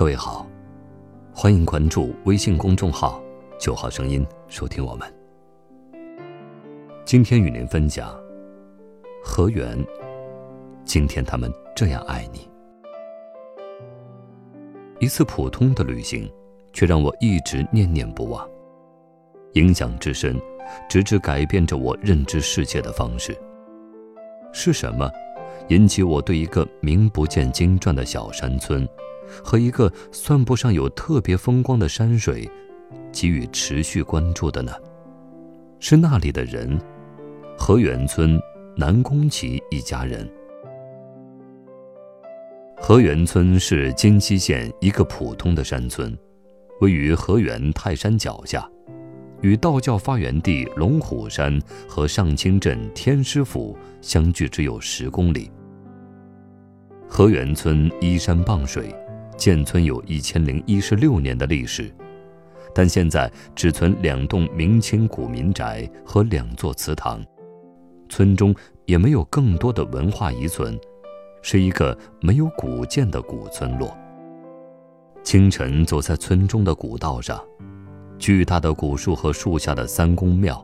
[0.00, 0.46] 各位好，
[1.30, 3.22] 欢迎关注微信公众号
[3.60, 5.06] “九号声音”，收听我们。
[7.04, 8.18] 今天与您分享
[9.22, 9.78] 河源。
[10.86, 12.48] 今天他们这样爱你。
[15.00, 16.26] 一次普通的旅行，
[16.72, 18.48] 却让我一直念念不忘，
[19.52, 20.40] 影响至深，
[20.88, 23.36] 直至改变着我认知世界的方式。
[24.50, 25.12] 是什么
[25.68, 28.88] 引起我对一个名不见经传的小山村？
[29.44, 32.50] 和一个算不上有特别风光的山水，
[33.12, 34.72] 给予持续关注的呢？
[35.78, 36.78] 是那里的人，
[37.56, 38.38] 河源村
[38.76, 40.28] 南宫崎一家人。
[42.76, 46.16] 河源村是金溪县一个普通的山村，
[46.80, 48.68] 位于河源泰山脚下，
[49.42, 55.50] 与道教发源地龙虎山和上清镇天师府相距只有十公里。
[57.08, 58.94] 河源村依山傍水。
[59.40, 61.90] 建村有一千零一十六年的历史，
[62.74, 67.24] 但现在只存两栋明清古民宅和两座祠堂，
[68.10, 70.78] 村中也没有更多的文化遗存，
[71.40, 73.96] 是一个没有古建的古村落。
[75.22, 77.42] 清晨走在村中的古道上，
[78.18, 80.62] 巨大的古树和树下的三公庙，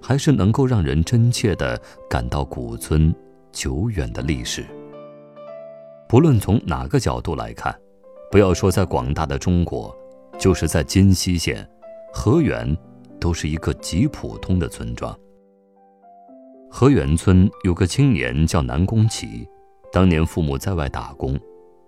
[0.00, 3.14] 还是能够让人真切地感到古村
[3.52, 4.64] 久远的历史。
[6.08, 7.78] 不论从哪个角度来看。
[8.30, 9.94] 不要说在广大的中国，
[10.38, 11.68] 就是在金溪县
[12.12, 12.76] 河源，
[13.18, 15.16] 都是一个极普通的村庄。
[16.70, 19.44] 河源村有个青年叫南宫启，
[19.92, 21.36] 当年父母在外打工，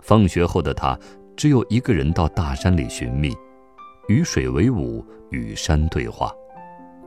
[0.00, 0.98] 放学后的他
[1.36, 3.36] 只有一个人到大山里寻觅，
[4.08, 6.32] 与水为伍，与山对话。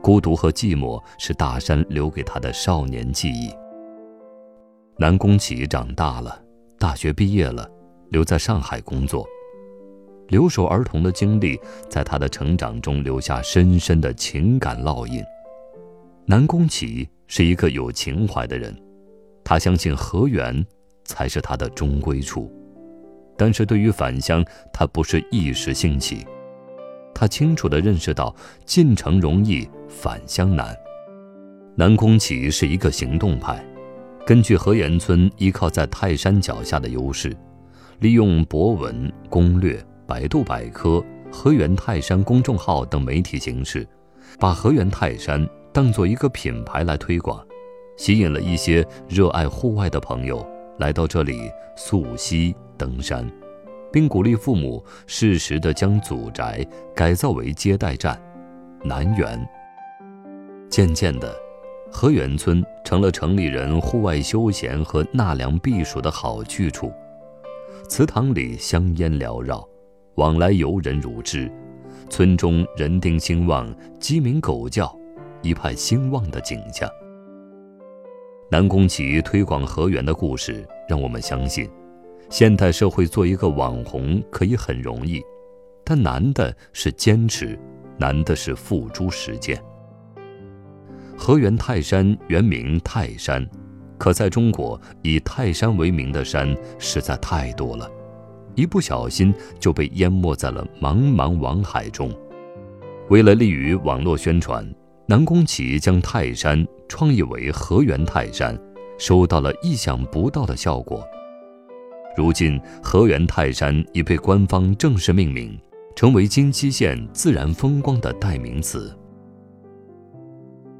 [0.00, 3.50] 孤独和寂寞是大山留给他的少年记忆。
[4.96, 6.40] 南宫启长大了，
[6.78, 7.68] 大学毕业了。
[8.14, 9.26] 留在上海工作，
[10.28, 11.58] 留守儿童的经历
[11.90, 15.20] 在他的成长中留下深深的情感烙印。
[16.24, 18.72] 南宫启是一个有情怀的人，
[19.42, 20.64] 他相信河源
[21.04, 22.48] 才是他的终归处。
[23.36, 26.24] 但是对于返乡，他不是一时兴起，
[27.12, 28.32] 他清楚地认识到
[28.64, 30.72] 进城容易返乡难。
[31.74, 33.60] 南宫启是一个行动派，
[34.24, 37.36] 根据河源村依靠在泰山脚下的优势。
[38.00, 43.86] 利用博文、攻略、百度百科、河源泰山公众号等媒体形式，
[44.38, 47.44] 把河源泰山当做一个品牌来推广，
[47.96, 50.46] 吸引了一些热爱户外的朋友
[50.78, 53.28] 来到这里溯溪登山，
[53.92, 58.20] 并鼓励父母适时的将祖宅改造为接待站、
[58.82, 59.48] 南园。
[60.68, 61.34] 渐渐的，
[61.92, 66.92] 河源村成了城里人户外休闲和纳凉避暑的好去处。
[67.88, 69.66] 祠堂里香烟缭绕，
[70.16, 71.50] 往来游人如织，
[72.08, 74.96] 村中人丁兴旺，鸡鸣狗叫，
[75.42, 76.88] 一派兴旺的景象。
[78.50, 81.68] 南宫崎推广河源的故事，让我们相信，
[82.30, 85.22] 现代社会做一个网红可以很容易，
[85.84, 87.58] 但难的是坚持，
[87.98, 89.60] 难的是付诸实践。
[91.16, 93.46] 河源泰山原名泰山。
[94.04, 97.90] 可在中国，以泰山为名的山实在太多了，
[98.54, 102.14] 一不小心就被淹没在了茫茫网海中。
[103.08, 104.62] 为了利于网络宣传，
[105.06, 108.54] 南宫启将泰山创意为河源泰山，
[108.98, 111.02] 收到了意想不到的效果。
[112.14, 115.58] 如今，河源泰山已被官方正式命名，
[115.96, 118.94] 成为金溪县自然风光的代名词。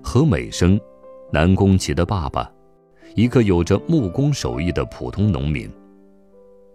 [0.02, 0.78] 何美生，
[1.32, 2.50] 南宫启的爸爸。
[3.14, 5.70] 一个有着木工手艺的普通农民，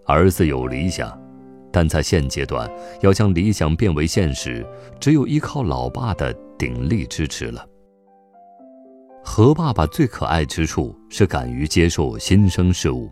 [0.05, 1.19] 儿子有理想，
[1.69, 2.69] 但在现阶段
[3.01, 4.65] 要将理想变为现实，
[5.01, 7.67] 只有依靠老爸的鼎力支持了。
[9.21, 13.11] 何爸爸最可爱之处是敢于接受新生事物，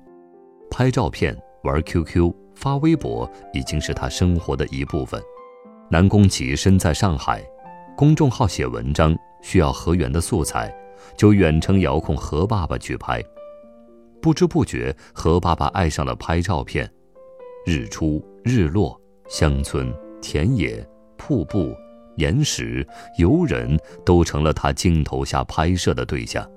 [0.72, 5.22] 拍照片、玩 QQ、发微博已经是他生活的一部分。
[5.92, 7.44] 南宫启身在上海，
[7.98, 10.74] 公众号写文章需要何源的素材。
[11.16, 13.24] 就远程遥控何爸爸去拍，
[14.22, 16.90] 不知不觉，何爸爸爱上了拍照片，
[17.66, 19.00] 日出、日落、
[19.30, 20.86] 乡村、田野、
[21.18, 21.74] 瀑布、
[22.18, 22.86] 岩石、
[23.18, 26.48] 游人，都成了他镜头下拍摄的对象。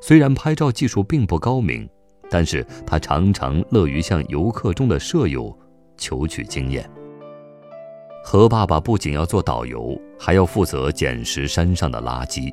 [0.00, 1.88] 虽然拍照技术并不高明，
[2.30, 5.56] 但是他常常乐于向游客中的舍友
[5.96, 6.88] 求取经验。
[8.22, 12.52] 何爸爸不仅要做导游，还要负责捡拾山上的垃圾。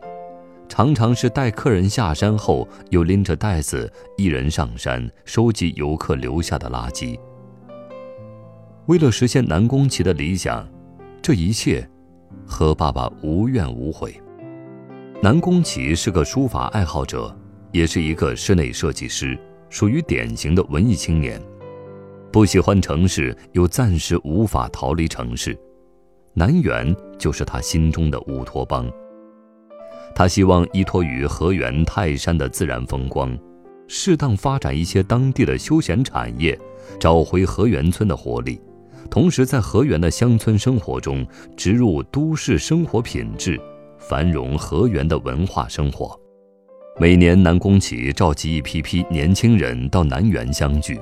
[0.67, 7.19] 常常是带客人下山后，又拎着袋子一人上山收集游客留下的垃圾。
[8.87, 10.67] 为了实现南宫奇的理想，
[11.21, 11.87] 这一切，
[12.45, 14.19] 何爸爸无怨无悔。
[15.21, 17.33] 南宫奇是个书法爱好者，
[17.71, 19.39] 也是一个室内设计师，
[19.69, 21.39] 属于典型的文艺青年，
[22.31, 25.57] 不喜欢城市，又暂时无法逃离城市，
[26.33, 28.91] 南园就是他心中的乌托邦。
[30.15, 33.35] 他希望依托于河源泰山的自然风光，
[33.87, 36.57] 适当发展一些当地的休闲产业，
[36.99, 38.61] 找回河源村的活力，
[39.09, 41.25] 同时在河源的乡村生活中
[41.57, 43.59] 植入都市生活品质，
[43.97, 46.17] 繁荣河源的文化生活。
[46.99, 50.99] 每年南宫启召集一批批年轻人到南园相聚，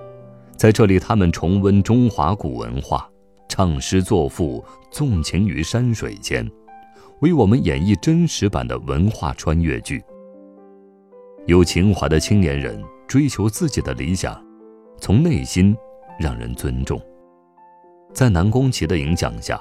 [0.56, 3.10] 在这里他们重温中华古文化，
[3.50, 6.50] 唱诗作赋，纵情于山水间。
[7.22, 10.04] 为我们演绎真实版的文化穿越剧。
[11.46, 14.44] 有情怀的青年人追求自己的理想，
[15.00, 15.76] 从内心
[16.20, 17.00] 让人尊重。
[18.12, 19.60] 在南宫奇的影响下，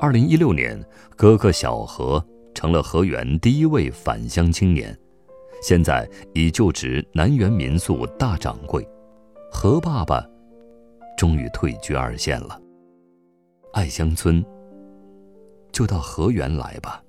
[0.00, 0.80] 二零一六年，
[1.16, 4.96] 哥哥小何成了河源第一位返乡青年，
[5.62, 8.86] 现在已就职南园民宿大掌柜。
[9.52, 10.24] 何爸爸
[11.16, 12.60] 终于退居二线了。
[13.74, 14.44] 爱乡村。
[15.72, 17.02] 就到河源来吧。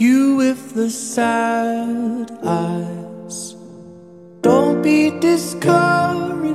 [0.00, 1.97] You with the sad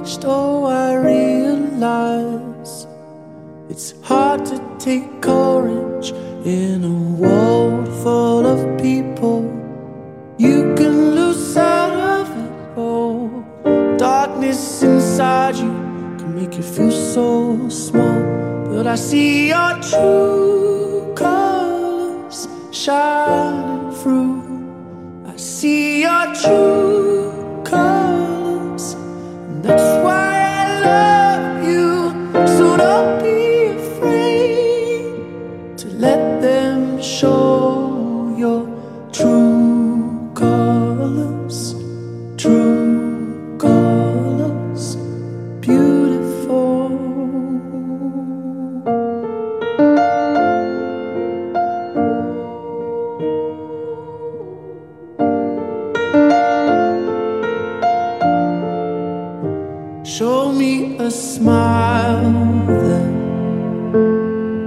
[0.06, 2.88] Oh, I realize
[3.70, 6.12] it's hard to take courage
[6.44, 9.44] in a world full of people.
[10.38, 13.46] You can lose sight of it all.
[13.98, 15.72] Darkness inside you
[16.18, 18.22] can make you feel so small.
[18.68, 24.44] But I see your true colors shining through.
[25.28, 27.33] I see your true
[37.20, 38.66] show your
[39.12, 41.76] true colors,
[42.38, 44.96] true colors,
[45.62, 46.90] beautiful.
[60.04, 62.32] Show me a smile
[62.66, 63.14] then.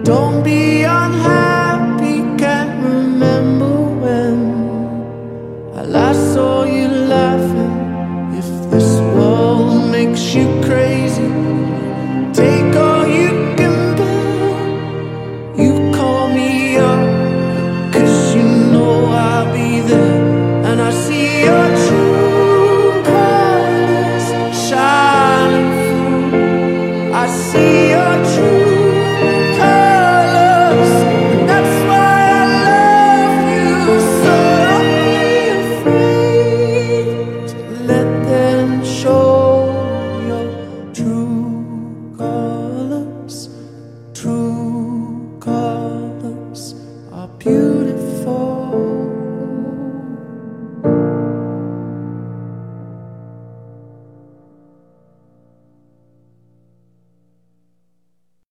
[0.05, 0.86] Don't be
[5.97, 6.56] Laço